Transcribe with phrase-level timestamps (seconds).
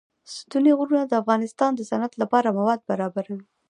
[0.35, 3.45] ستوني غرونه د افغانستان د صنعت لپاره مواد برابروي.